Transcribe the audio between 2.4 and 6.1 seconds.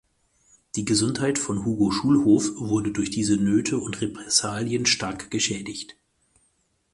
wurde durch diese Nöte und Repressalien stark geschädigt.